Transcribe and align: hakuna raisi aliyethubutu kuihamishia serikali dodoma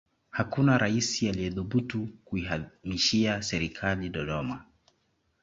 hakuna 0.29 0.77
raisi 0.77 1.29
aliyethubutu 1.29 2.07
kuihamishia 2.25 3.41
serikali 3.41 4.09
dodoma 4.09 4.65